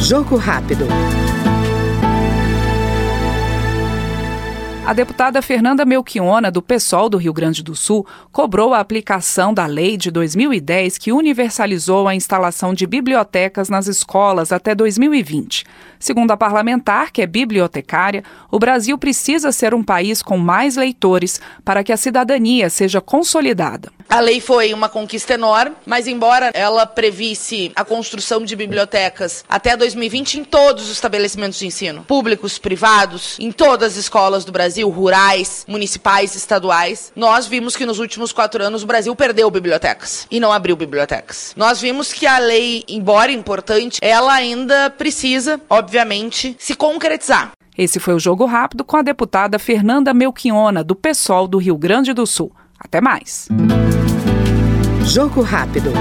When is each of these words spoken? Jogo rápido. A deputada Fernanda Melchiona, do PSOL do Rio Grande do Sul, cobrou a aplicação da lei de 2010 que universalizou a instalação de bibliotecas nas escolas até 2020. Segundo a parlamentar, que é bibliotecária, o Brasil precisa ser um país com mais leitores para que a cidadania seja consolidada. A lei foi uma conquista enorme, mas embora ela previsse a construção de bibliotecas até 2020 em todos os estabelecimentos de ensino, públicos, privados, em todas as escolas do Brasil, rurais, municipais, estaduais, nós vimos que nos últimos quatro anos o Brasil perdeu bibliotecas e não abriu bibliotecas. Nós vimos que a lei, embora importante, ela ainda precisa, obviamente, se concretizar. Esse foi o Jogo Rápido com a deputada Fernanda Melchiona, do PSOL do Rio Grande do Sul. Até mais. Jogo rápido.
Jogo 0.00 0.36
rápido. 0.36 0.86
A 4.86 4.92
deputada 4.92 5.42
Fernanda 5.42 5.84
Melchiona, 5.84 6.48
do 6.48 6.62
PSOL 6.62 7.08
do 7.08 7.16
Rio 7.16 7.32
Grande 7.32 7.60
do 7.60 7.74
Sul, 7.74 8.06
cobrou 8.30 8.72
a 8.72 8.78
aplicação 8.78 9.52
da 9.52 9.66
lei 9.66 9.96
de 9.96 10.12
2010 10.12 10.96
que 10.96 11.10
universalizou 11.10 12.06
a 12.06 12.14
instalação 12.14 12.72
de 12.72 12.86
bibliotecas 12.86 13.68
nas 13.68 13.88
escolas 13.88 14.52
até 14.52 14.76
2020. 14.76 15.64
Segundo 15.98 16.30
a 16.30 16.36
parlamentar, 16.36 17.10
que 17.10 17.20
é 17.20 17.26
bibliotecária, 17.26 18.22
o 18.48 18.60
Brasil 18.60 18.96
precisa 18.96 19.50
ser 19.50 19.74
um 19.74 19.82
país 19.82 20.22
com 20.22 20.38
mais 20.38 20.76
leitores 20.76 21.40
para 21.64 21.82
que 21.82 21.92
a 21.92 21.96
cidadania 21.96 22.70
seja 22.70 23.00
consolidada. 23.00 23.95
A 24.08 24.20
lei 24.20 24.40
foi 24.40 24.72
uma 24.72 24.88
conquista 24.88 25.34
enorme, 25.34 25.74
mas 25.84 26.06
embora 26.06 26.50
ela 26.54 26.86
previsse 26.86 27.72
a 27.74 27.84
construção 27.84 28.44
de 28.44 28.54
bibliotecas 28.54 29.44
até 29.48 29.76
2020 29.76 30.40
em 30.40 30.44
todos 30.44 30.84
os 30.84 30.90
estabelecimentos 30.90 31.58
de 31.58 31.66
ensino, 31.66 32.04
públicos, 32.04 32.56
privados, 32.56 33.36
em 33.40 33.50
todas 33.50 33.92
as 33.92 33.98
escolas 33.98 34.44
do 34.44 34.52
Brasil, 34.52 34.88
rurais, 34.88 35.64
municipais, 35.68 36.36
estaduais, 36.36 37.12
nós 37.16 37.46
vimos 37.46 37.74
que 37.74 37.84
nos 37.84 37.98
últimos 37.98 38.32
quatro 38.32 38.62
anos 38.62 38.84
o 38.84 38.86
Brasil 38.86 39.14
perdeu 39.16 39.50
bibliotecas 39.50 40.26
e 40.30 40.38
não 40.38 40.52
abriu 40.52 40.76
bibliotecas. 40.76 41.52
Nós 41.56 41.80
vimos 41.80 42.12
que 42.12 42.26
a 42.26 42.38
lei, 42.38 42.84
embora 42.88 43.32
importante, 43.32 43.98
ela 44.00 44.32
ainda 44.32 44.88
precisa, 44.90 45.60
obviamente, 45.68 46.56
se 46.58 46.74
concretizar. 46.74 47.52
Esse 47.76 48.00
foi 48.00 48.14
o 48.14 48.20
Jogo 48.20 48.46
Rápido 48.46 48.84
com 48.84 48.96
a 48.96 49.02
deputada 49.02 49.58
Fernanda 49.58 50.14
Melchiona, 50.14 50.82
do 50.82 50.94
PSOL 50.94 51.46
do 51.46 51.58
Rio 51.58 51.76
Grande 51.76 52.14
do 52.14 52.26
Sul. 52.26 52.52
Até 52.78 53.00
mais. 53.00 53.48
Jogo 55.06 55.42
rápido. 55.42 55.92